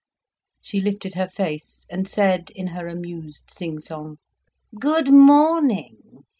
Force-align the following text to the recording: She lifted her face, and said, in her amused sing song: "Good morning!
She 0.63 0.79
lifted 0.81 1.13
her 1.13 1.27
face, 1.27 1.85
and 1.87 2.07
said, 2.09 2.49
in 2.55 2.69
her 2.69 2.87
amused 2.87 3.51
sing 3.51 3.79
song: 3.79 4.17
"Good 4.79 5.11
morning! 5.13 6.23